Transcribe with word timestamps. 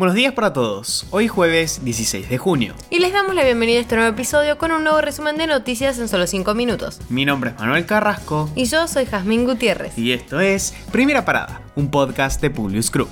Buenos 0.00 0.14
días 0.14 0.32
para 0.32 0.54
todos, 0.54 1.06
hoy 1.10 1.28
jueves 1.28 1.84
16 1.84 2.30
de 2.30 2.38
junio. 2.38 2.72
Y 2.88 3.00
les 3.00 3.12
damos 3.12 3.34
la 3.34 3.44
bienvenida 3.44 3.76
a 3.76 3.82
este 3.82 3.96
nuevo 3.96 4.10
episodio 4.10 4.56
con 4.56 4.72
un 4.72 4.82
nuevo 4.82 5.02
resumen 5.02 5.36
de 5.36 5.46
noticias 5.46 5.98
en 5.98 6.08
solo 6.08 6.26
5 6.26 6.54
minutos. 6.54 7.02
Mi 7.10 7.26
nombre 7.26 7.50
es 7.50 7.58
Manuel 7.58 7.84
Carrasco. 7.84 8.48
Y 8.54 8.64
yo 8.64 8.88
soy 8.88 9.04
Jazmín 9.04 9.44
Gutiérrez. 9.44 9.98
Y 9.98 10.12
esto 10.12 10.40
es 10.40 10.72
Primera 10.90 11.26
Parada, 11.26 11.60
un 11.76 11.90
podcast 11.90 12.40
de 12.40 12.48
Publius 12.48 12.90
Crew. 12.90 13.08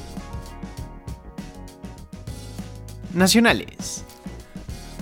Nacionales. 3.12 4.06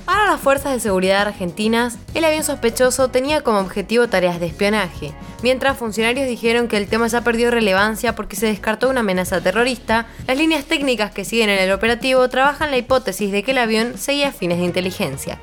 Para 0.06 0.24
las 0.26 0.40
fuerzas 0.40 0.72
de 0.72 0.78
seguridad 0.78 1.22
argentinas, 1.22 1.98
el 2.14 2.24
avión 2.24 2.44
sospechoso 2.44 3.08
tenía 3.08 3.40
como 3.40 3.58
objetivo 3.58 4.06
tareas 4.06 4.38
de 4.38 4.46
espionaje, 4.46 5.12
mientras 5.42 5.76
funcionarios 5.76 6.28
dijeron 6.28 6.68
que 6.68 6.76
el 6.76 6.86
tema 6.86 7.08
ya 7.08 7.22
perdió 7.22 7.50
relevancia 7.50 8.14
porque 8.14 8.36
se 8.36 8.46
descartó 8.46 8.88
una 8.88 9.00
amenaza 9.00 9.40
terrorista, 9.40 10.06
las 10.28 10.38
líneas 10.38 10.64
técnicas 10.64 11.10
que 11.10 11.24
siguen 11.24 11.50
en 11.50 11.58
el 11.58 11.72
operativo 11.72 12.28
trabajan 12.28 12.70
la 12.70 12.78
hipótesis 12.78 13.32
de 13.32 13.42
que 13.42 13.50
el 13.50 13.58
avión 13.58 13.98
seguía 13.98 14.30
fines 14.30 14.58
de 14.58 14.64
inteligencia. 14.64 15.40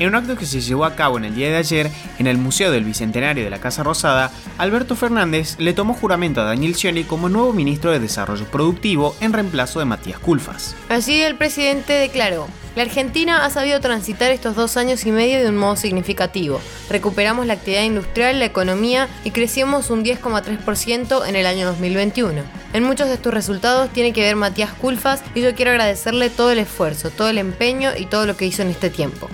En 0.00 0.08
un 0.08 0.14
acto 0.14 0.34
que 0.34 0.46
se 0.46 0.62
llevó 0.62 0.86
a 0.86 0.96
cabo 0.96 1.18
en 1.18 1.26
el 1.26 1.34
día 1.34 1.50
de 1.50 1.58
ayer 1.58 1.90
en 2.18 2.26
el 2.26 2.38
Museo 2.38 2.70
del 2.70 2.84
Bicentenario 2.84 3.44
de 3.44 3.50
la 3.50 3.60
Casa 3.60 3.82
Rosada, 3.82 4.30
Alberto 4.56 4.96
Fernández 4.96 5.56
le 5.58 5.74
tomó 5.74 5.92
juramento 5.92 6.40
a 6.40 6.44
Daniel 6.44 6.74
Scioli 6.74 7.04
como 7.04 7.28
nuevo 7.28 7.52
ministro 7.52 7.90
de 7.90 8.00
Desarrollo 8.00 8.46
Productivo 8.46 9.14
en 9.20 9.34
reemplazo 9.34 9.78
de 9.78 9.84
Matías 9.84 10.18
Culfas. 10.18 10.74
Así 10.88 11.20
el 11.20 11.36
presidente 11.36 11.92
declaró, 11.92 12.48
la 12.76 12.82
Argentina 12.84 13.44
ha 13.44 13.50
sabido 13.50 13.78
transitar 13.80 14.30
estos 14.30 14.56
dos 14.56 14.78
años 14.78 15.04
y 15.04 15.12
medio 15.12 15.38
de 15.38 15.50
un 15.50 15.58
modo 15.58 15.76
significativo. 15.76 16.62
Recuperamos 16.88 17.44
la 17.44 17.52
actividad 17.52 17.82
industrial, 17.82 18.38
la 18.38 18.46
economía 18.46 19.06
y 19.22 19.32
crecimos 19.32 19.90
un 19.90 20.02
10,3% 20.02 21.28
en 21.28 21.36
el 21.36 21.44
año 21.44 21.66
2021. 21.66 22.42
En 22.72 22.84
muchos 22.84 23.06
de 23.08 23.14
estos 23.14 23.34
resultados 23.34 23.90
tiene 23.90 24.14
que 24.14 24.22
ver 24.22 24.36
Matías 24.36 24.72
Culfas 24.72 25.22
y 25.34 25.42
yo 25.42 25.54
quiero 25.54 25.72
agradecerle 25.72 26.30
todo 26.30 26.52
el 26.52 26.58
esfuerzo, 26.58 27.10
todo 27.10 27.28
el 27.28 27.36
empeño 27.36 27.90
y 27.98 28.06
todo 28.06 28.24
lo 28.24 28.38
que 28.38 28.46
hizo 28.46 28.62
en 28.62 28.68
este 28.68 28.88
tiempo. 28.88 29.28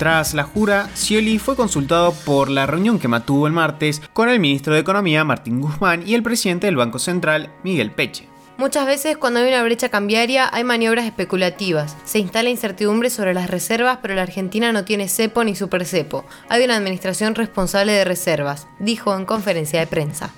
Tras 0.00 0.32
la 0.32 0.44
jura, 0.44 0.88
Scioli 0.94 1.38
fue 1.38 1.56
consultado 1.56 2.14
por 2.24 2.48
la 2.48 2.64
reunión 2.64 2.98
que 2.98 3.06
mantuvo 3.06 3.46
el 3.46 3.52
martes 3.52 4.00
con 4.14 4.30
el 4.30 4.40
ministro 4.40 4.72
de 4.72 4.80
Economía 4.80 5.24
Martín 5.24 5.60
Guzmán 5.60 6.08
y 6.08 6.14
el 6.14 6.22
presidente 6.22 6.66
del 6.66 6.76
Banco 6.76 6.98
Central 6.98 7.52
Miguel 7.64 7.90
Peche. 7.90 8.26
Muchas 8.56 8.86
veces 8.86 9.18
cuando 9.18 9.40
hay 9.40 9.48
una 9.48 9.62
brecha 9.62 9.90
cambiaria 9.90 10.48
hay 10.50 10.64
maniobras 10.64 11.04
especulativas. 11.04 11.98
Se 12.06 12.18
instala 12.18 12.48
incertidumbre 12.48 13.10
sobre 13.10 13.34
las 13.34 13.50
reservas, 13.50 13.98
pero 14.00 14.14
la 14.14 14.22
Argentina 14.22 14.72
no 14.72 14.86
tiene 14.86 15.06
cepo 15.06 15.44
ni 15.44 15.54
supercepo. 15.54 16.24
Hay 16.48 16.64
una 16.64 16.78
administración 16.78 17.34
responsable 17.34 17.92
de 17.92 18.06
reservas, 18.06 18.68
dijo 18.78 19.14
en 19.14 19.26
conferencia 19.26 19.80
de 19.80 19.86
prensa 19.86 20.30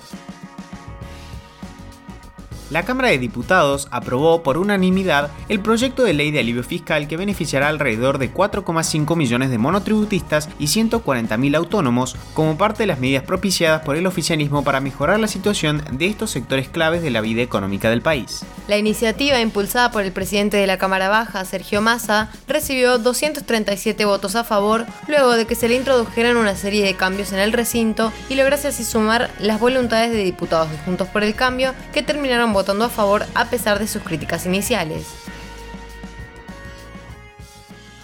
la 2.72 2.84
Cámara 2.86 3.10
de 3.10 3.18
Diputados 3.18 3.86
aprobó 3.90 4.42
por 4.42 4.56
unanimidad 4.56 5.30
el 5.50 5.60
proyecto 5.60 6.04
de 6.04 6.14
ley 6.14 6.30
de 6.30 6.40
alivio 6.40 6.64
fiscal 6.64 7.06
que 7.06 7.18
beneficiará 7.18 7.68
alrededor 7.68 8.16
de 8.16 8.32
4,5 8.32 9.14
millones 9.14 9.50
de 9.50 9.58
monotributistas 9.58 10.48
y 10.58 10.68
140.000 10.68 11.54
autónomos 11.54 12.16
como 12.32 12.56
parte 12.56 12.84
de 12.84 12.86
las 12.86 12.98
medidas 12.98 13.24
propiciadas 13.24 13.82
por 13.82 13.96
el 13.96 14.06
oficialismo 14.06 14.64
para 14.64 14.80
mejorar 14.80 15.20
la 15.20 15.28
situación 15.28 15.84
de 15.92 16.06
estos 16.06 16.30
sectores 16.30 16.70
claves 16.70 17.02
de 17.02 17.10
la 17.10 17.20
vida 17.20 17.42
económica 17.42 17.90
del 17.90 18.00
país. 18.00 18.42
La 18.68 18.78
iniciativa, 18.78 19.38
impulsada 19.40 19.90
por 19.90 20.04
el 20.04 20.12
presidente 20.12 20.56
de 20.56 20.66
la 20.66 20.78
Cámara 20.78 21.10
Baja, 21.10 21.44
Sergio 21.44 21.82
Massa, 21.82 22.30
recibió 22.48 22.96
237 22.96 24.06
votos 24.06 24.34
a 24.34 24.44
favor 24.44 24.86
luego 25.08 25.32
de 25.32 25.44
que 25.44 25.56
se 25.56 25.68
le 25.68 25.76
introdujeran 25.76 26.38
una 26.38 26.56
serie 26.56 26.86
de 26.86 26.94
cambios 26.94 27.32
en 27.32 27.38
el 27.38 27.52
recinto 27.52 28.12
y 28.30 28.34
lograse 28.34 28.68
así 28.68 28.82
sumar 28.82 29.30
las 29.40 29.60
voluntades 29.60 30.10
de 30.10 30.24
diputados 30.24 30.70
de 30.70 30.78
Juntos 30.78 31.08
por 31.08 31.22
el 31.22 31.34
Cambio 31.34 31.74
que 31.92 32.02
terminaron 32.02 32.54
votando 32.54 32.61
votando 32.62 32.84
a 32.84 32.88
favor 32.88 33.26
a 33.34 33.50
pesar 33.50 33.80
de 33.80 33.88
sus 33.88 34.02
críticas 34.02 34.46
iniciales. 34.46 35.04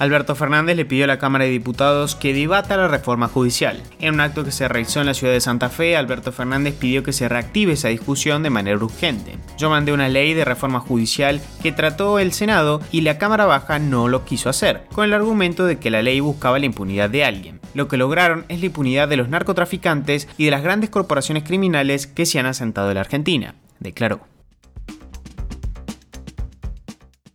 Alberto 0.00 0.34
Fernández 0.34 0.76
le 0.76 0.84
pidió 0.84 1.04
a 1.04 1.08
la 1.08 1.18
Cámara 1.18 1.44
de 1.44 1.50
Diputados 1.50 2.16
que 2.16 2.32
debata 2.32 2.76
la 2.76 2.88
reforma 2.88 3.28
judicial. 3.28 3.82
En 4.00 4.14
un 4.14 4.20
acto 4.20 4.44
que 4.44 4.50
se 4.50 4.66
realizó 4.66 5.00
en 5.00 5.06
la 5.06 5.14
ciudad 5.14 5.32
de 5.32 5.40
Santa 5.40 5.68
Fe, 5.68 5.96
Alberto 5.96 6.32
Fernández 6.32 6.74
pidió 6.74 7.04
que 7.04 7.12
se 7.12 7.28
reactive 7.28 7.72
esa 7.72 7.88
discusión 7.88 8.42
de 8.42 8.50
manera 8.50 8.76
urgente. 8.76 9.36
Yo 9.58 9.70
mandé 9.70 9.92
una 9.92 10.08
ley 10.08 10.34
de 10.34 10.44
reforma 10.44 10.80
judicial 10.80 11.40
que 11.62 11.72
trató 11.72 12.18
el 12.18 12.32
Senado 12.32 12.80
y 12.90 13.02
la 13.02 13.18
Cámara 13.18 13.46
Baja 13.46 13.78
no 13.78 14.08
lo 14.08 14.24
quiso 14.24 14.48
hacer, 14.48 14.84
con 14.92 15.04
el 15.04 15.14
argumento 15.14 15.66
de 15.66 15.78
que 15.78 15.90
la 15.90 16.02
ley 16.02 16.18
buscaba 16.18 16.58
la 16.58 16.66
impunidad 16.66 17.10
de 17.10 17.24
alguien. 17.24 17.60
Lo 17.74 17.86
que 17.86 17.96
lograron 17.96 18.44
es 18.48 18.60
la 18.60 18.66
impunidad 18.66 19.08
de 19.08 19.16
los 19.16 19.28
narcotraficantes 19.28 20.28
y 20.36 20.46
de 20.46 20.50
las 20.50 20.62
grandes 20.62 20.90
corporaciones 20.90 21.44
criminales 21.44 22.08
que 22.08 22.26
se 22.26 22.38
han 22.40 22.46
asentado 22.46 22.88
en 22.88 22.94
la 22.94 23.00
Argentina, 23.00 23.54
declaró 23.80 24.37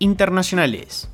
internacionales. 0.04 1.08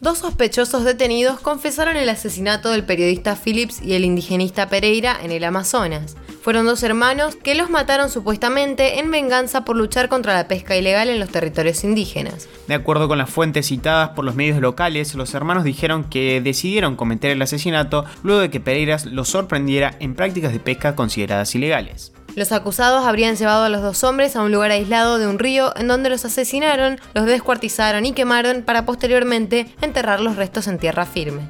Dos 0.00 0.18
sospechosos 0.18 0.84
detenidos 0.84 1.40
confesaron 1.40 1.96
el 1.96 2.08
asesinato 2.08 2.70
del 2.70 2.84
periodista 2.84 3.34
Phillips 3.34 3.82
y 3.82 3.94
el 3.94 4.04
indigenista 4.04 4.68
Pereira 4.68 5.16
en 5.22 5.32
el 5.32 5.42
Amazonas. 5.42 6.16
Fueron 6.40 6.66
dos 6.66 6.82
hermanos 6.82 7.36
que 7.36 7.54
los 7.54 7.68
mataron 7.68 8.08
supuestamente 8.08 9.00
en 9.00 9.10
venganza 9.10 9.64
por 9.64 9.76
luchar 9.76 10.08
contra 10.08 10.34
la 10.34 10.46
pesca 10.46 10.76
ilegal 10.76 11.08
en 11.08 11.18
los 11.18 11.30
territorios 11.30 11.82
indígenas. 11.82 12.48
De 12.68 12.74
acuerdo 12.74 13.08
con 13.08 13.18
las 13.18 13.28
fuentes 13.28 13.66
citadas 13.66 14.10
por 14.10 14.24
los 14.24 14.36
medios 14.36 14.60
locales, 14.60 15.14
los 15.14 15.34
hermanos 15.34 15.64
dijeron 15.64 16.04
que 16.04 16.40
decidieron 16.40 16.96
cometer 16.96 17.32
el 17.32 17.42
asesinato 17.42 18.04
luego 18.22 18.40
de 18.40 18.50
que 18.50 18.60
Pereira 18.60 18.98
los 19.04 19.28
sorprendiera 19.28 19.96
en 19.98 20.14
prácticas 20.14 20.52
de 20.52 20.60
pesca 20.60 20.94
consideradas 20.94 21.54
ilegales. 21.54 22.12
Los 22.38 22.52
acusados 22.52 23.04
habrían 23.04 23.34
llevado 23.34 23.64
a 23.64 23.68
los 23.68 23.82
dos 23.82 24.04
hombres 24.04 24.36
a 24.36 24.42
un 24.42 24.52
lugar 24.52 24.70
aislado 24.70 25.18
de 25.18 25.26
un 25.26 25.40
río 25.40 25.76
en 25.76 25.88
donde 25.88 26.08
los 26.08 26.24
asesinaron, 26.24 27.00
los 27.12 27.26
descuartizaron 27.26 28.06
y 28.06 28.12
quemaron 28.12 28.62
para 28.62 28.86
posteriormente 28.86 29.74
enterrar 29.80 30.20
los 30.20 30.36
restos 30.36 30.68
en 30.68 30.78
tierra 30.78 31.04
firme. 31.04 31.48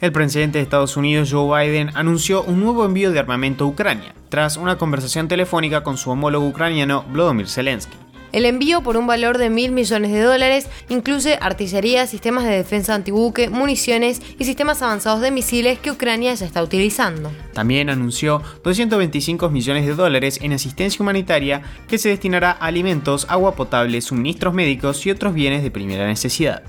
El 0.00 0.12
presidente 0.12 0.56
de 0.56 0.62
Estados 0.62 0.96
Unidos, 0.96 1.28
Joe 1.30 1.68
Biden, 1.68 1.90
anunció 1.94 2.42
un 2.42 2.60
nuevo 2.60 2.86
envío 2.86 3.12
de 3.12 3.18
armamento 3.18 3.64
a 3.64 3.66
Ucrania, 3.66 4.14
tras 4.30 4.56
una 4.56 4.78
conversación 4.78 5.28
telefónica 5.28 5.82
con 5.82 5.98
su 5.98 6.10
homólogo 6.10 6.46
ucraniano, 6.46 7.04
Vladimir 7.12 7.48
Zelensky. 7.48 7.99
El 8.32 8.44
envío 8.44 8.82
por 8.82 8.96
un 8.96 9.06
valor 9.06 9.38
de 9.38 9.50
mil 9.50 9.72
millones 9.72 10.12
de 10.12 10.22
dólares 10.22 10.68
incluye 10.88 11.38
artillería, 11.40 12.06
sistemas 12.06 12.44
de 12.44 12.52
defensa 12.52 12.94
antibuque, 12.94 13.50
municiones 13.50 14.22
y 14.38 14.44
sistemas 14.44 14.82
avanzados 14.82 15.20
de 15.20 15.30
misiles 15.30 15.78
que 15.78 15.90
Ucrania 15.90 16.32
ya 16.34 16.46
está 16.46 16.62
utilizando. 16.62 17.30
También 17.52 17.90
anunció 17.90 18.42
225 18.62 19.50
millones 19.50 19.86
de 19.86 19.94
dólares 19.94 20.38
en 20.42 20.52
asistencia 20.52 21.02
humanitaria 21.02 21.62
que 21.88 21.98
se 21.98 22.10
destinará 22.10 22.52
a 22.52 22.66
alimentos, 22.66 23.26
agua 23.28 23.56
potable, 23.56 24.00
suministros 24.00 24.54
médicos 24.54 25.04
y 25.06 25.10
otros 25.10 25.34
bienes 25.34 25.62
de 25.62 25.70
primera 25.70 26.06
necesidad. 26.06 26.62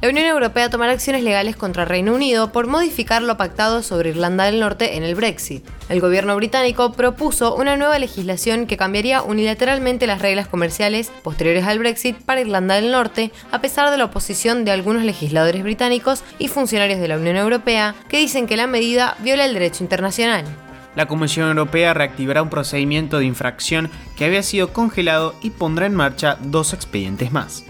La 0.00 0.10
Unión 0.10 0.26
Europea 0.26 0.70
tomará 0.70 0.92
acciones 0.92 1.24
legales 1.24 1.56
contra 1.56 1.84
Reino 1.84 2.14
Unido 2.14 2.52
por 2.52 2.68
modificar 2.68 3.20
lo 3.20 3.36
pactado 3.36 3.82
sobre 3.82 4.10
Irlanda 4.10 4.44
del 4.44 4.60
Norte 4.60 4.96
en 4.96 5.02
el 5.02 5.16
Brexit. 5.16 5.66
El 5.88 6.00
gobierno 6.00 6.36
británico 6.36 6.92
propuso 6.92 7.56
una 7.56 7.76
nueva 7.76 7.98
legislación 7.98 8.68
que 8.68 8.76
cambiaría 8.76 9.22
unilateralmente 9.22 10.06
las 10.06 10.22
reglas 10.22 10.46
comerciales 10.46 11.10
posteriores 11.24 11.64
al 11.64 11.80
Brexit 11.80 12.16
para 12.16 12.40
Irlanda 12.40 12.76
del 12.76 12.92
Norte, 12.92 13.32
a 13.50 13.60
pesar 13.60 13.90
de 13.90 13.98
la 13.98 14.04
oposición 14.04 14.64
de 14.64 14.70
algunos 14.70 15.02
legisladores 15.02 15.64
británicos 15.64 16.22
y 16.38 16.46
funcionarios 16.46 17.00
de 17.00 17.08
la 17.08 17.16
Unión 17.16 17.34
Europea 17.34 17.96
que 18.08 18.18
dicen 18.18 18.46
que 18.46 18.56
la 18.56 18.68
medida 18.68 19.16
viola 19.18 19.46
el 19.46 19.54
derecho 19.54 19.82
internacional. 19.82 20.44
La 20.94 21.06
Comisión 21.06 21.48
Europea 21.48 21.92
reactivará 21.92 22.40
un 22.42 22.50
procedimiento 22.50 23.18
de 23.18 23.24
infracción 23.24 23.90
que 24.16 24.26
había 24.26 24.44
sido 24.44 24.72
congelado 24.72 25.34
y 25.42 25.50
pondrá 25.50 25.86
en 25.86 25.96
marcha 25.96 26.38
dos 26.40 26.72
expedientes 26.72 27.32
más. 27.32 27.64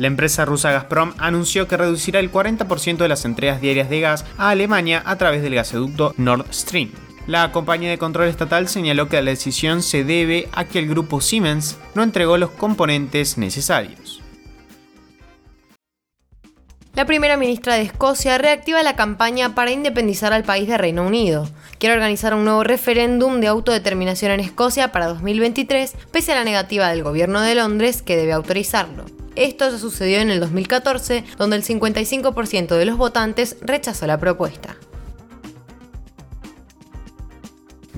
La 0.00 0.06
empresa 0.06 0.46
rusa 0.46 0.72
Gazprom 0.72 1.12
anunció 1.18 1.68
que 1.68 1.76
reducirá 1.76 2.20
el 2.20 2.32
40% 2.32 2.96
de 2.96 3.08
las 3.08 3.26
entregas 3.26 3.60
diarias 3.60 3.90
de 3.90 4.00
gas 4.00 4.24
a 4.38 4.48
Alemania 4.48 5.02
a 5.04 5.16
través 5.16 5.42
del 5.42 5.54
gasoducto 5.54 6.14
Nord 6.16 6.46
Stream. 6.54 6.90
La 7.26 7.52
compañía 7.52 7.90
de 7.90 7.98
control 7.98 8.28
estatal 8.28 8.66
señaló 8.66 9.10
que 9.10 9.20
la 9.20 9.30
decisión 9.30 9.82
se 9.82 10.02
debe 10.02 10.48
a 10.52 10.64
que 10.64 10.78
el 10.78 10.88
grupo 10.88 11.20
Siemens 11.20 11.76
no 11.94 12.02
entregó 12.02 12.38
los 12.38 12.48
componentes 12.48 13.36
necesarios. 13.36 14.22
La 16.94 17.04
primera 17.04 17.36
ministra 17.36 17.74
de 17.74 17.82
Escocia 17.82 18.38
reactiva 18.38 18.82
la 18.82 18.96
campaña 18.96 19.54
para 19.54 19.70
independizar 19.70 20.32
al 20.32 20.44
país 20.44 20.66
de 20.66 20.78
Reino 20.78 21.06
Unido. 21.06 21.46
Quiere 21.78 21.94
organizar 21.94 22.32
un 22.32 22.46
nuevo 22.46 22.64
referéndum 22.64 23.40
de 23.40 23.48
autodeterminación 23.48 24.32
en 24.32 24.40
Escocia 24.40 24.92
para 24.92 25.08
2023, 25.08 25.94
pese 26.10 26.32
a 26.32 26.36
la 26.36 26.44
negativa 26.44 26.88
del 26.88 27.02
gobierno 27.02 27.42
de 27.42 27.54
Londres 27.54 28.00
que 28.00 28.16
debe 28.16 28.32
autorizarlo. 28.32 29.19
Esto 29.36 29.70
ya 29.70 29.78
sucedió 29.78 30.20
en 30.20 30.30
el 30.30 30.40
2014, 30.40 31.24
donde 31.38 31.56
el 31.56 31.64
55% 31.64 32.76
de 32.76 32.84
los 32.84 32.96
votantes 32.96 33.56
rechazó 33.60 34.06
la 34.06 34.18
propuesta. 34.18 34.76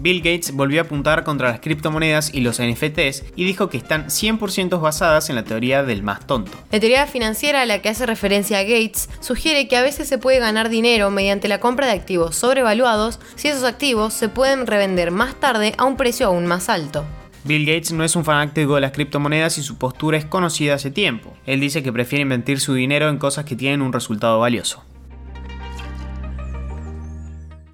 Bill 0.03 0.19
Gates 0.19 0.53
volvió 0.53 0.81
a 0.81 0.85
apuntar 0.85 1.23
contra 1.23 1.51
las 1.51 1.61
criptomonedas 1.61 2.35
y 2.35 2.41
los 2.41 2.61
NFTs 2.61 3.23
y 3.37 3.45
dijo 3.45 3.71
que 3.71 3.77
están 3.77 4.07
100% 4.07 4.81
basadas 4.81 5.31
en 5.31 5.37
la 5.37 5.45
teoría 5.45 5.85
del 5.85 6.03
más 6.03 6.27
tonto. 6.27 6.51
La 6.73 6.81
teoría 6.81 7.07
financiera 7.07 7.63
a 7.63 7.67
la 7.67 7.81
que 7.81 7.89
hace 7.89 8.05
referencia 8.05 8.59
a 8.59 8.65
Gates 8.65 9.09
sugiere 9.21 9.69
que 9.69 9.77
a 9.77 9.83
veces 9.83 10.09
se 10.09 10.19
puede 10.19 10.41
ganar 10.41 10.71
dinero 10.71 11.13
mediante 11.13 11.47
la 11.47 11.61
compra 11.61 11.87
de 11.87 11.93
activos 11.93 12.35
sobrevaluados 12.35 13.21
si 13.37 13.47
esos 13.47 13.63
activos 13.63 14.13
se 14.13 14.29
pueden 14.29 14.67
revender 14.67 15.13
más 15.13 15.37
tarde 15.39 15.73
a 15.79 15.85
un 15.85 15.97
precio 15.97 16.27
aún 16.27 16.47
más 16.47 16.69
alto. 16.69 17.05
Bill 17.45 17.67
Gates 17.67 17.93
no 17.93 18.05
es 18.05 18.15
un 18.15 18.25
fanático 18.25 18.77
de 18.77 18.81
las 18.81 18.93
criptomonedas 18.93 19.59
y 19.59 19.63
su 19.63 19.77
postura 19.77 20.17
es 20.17 20.25
conocida 20.25 20.75
hace 20.75 20.93
tiempo. 20.93 21.35
Él 21.45 21.59
dice 21.59 21.83
que 21.83 21.93
prefiere 21.93 22.23
invertir 22.23 22.61
su 22.61 22.75
dinero 22.75 23.09
en 23.09 23.19
cosas 23.19 23.45
que 23.45 23.57
tienen 23.57 23.83
un 23.83 23.93
resultado 23.93 24.39
valioso. 24.39 24.85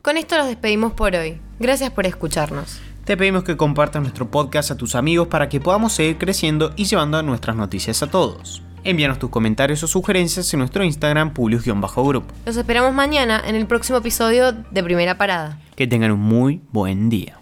Con 0.00 0.16
esto 0.16 0.38
nos 0.38 0.46
despedimos 0.46 0.94
por 0.94 1.14
hoy. 1.14 1.38
Gracias 1.58 1.90
por 1.90 2.06
escucharnos. 2.06 2.80
Te 3.04 3.16
pedimos 3.16 3.44
que 3.44 3.58
compartas 3.58 4.00
nuestro 4.00 4.30
podcast 4.30 4.70
a 4.70 4.76
tus 4.76 4.94
amigos 4.94 5.28
para 5.28 5.50
que 5.50 5.60
podamos 5.60 5.92
seguir 5.92 6.16
creciendo 6.16 6.72
y 6.76 6.84
llevando 6.84 7.22
nuestras 7.22 7.56
noticias 7.56 8.02
a 8.02 8.06
todos. 8.06 8.62
Envíanos 8.84 9.18
tus 9.18 9.28
comentarios 9.28 9.82
o 9.82 9.86
sugerencias 9.86 10.52
en 10.54 10.60
nuestro 10.60 10.82
Instagram 10.82 11.34
publius-group. 11.34 12.24
Los 12.46 12.56
esperamos 12.56 12.94
mañana 12.94 13.42
en 13.44 13.54
el 13.54 13.66
próximo 13.66 13.98
episodio 13.98 14.52
de 14.52 14.82
Primera 14.82 15.18
Parada. 15.18 15.60
Que 15.76 15.86
tengan 15.86 16.12
un 16.12 16.20
muy 16.20 16.62
buen 16.70 17.10
día. 17.10 17.38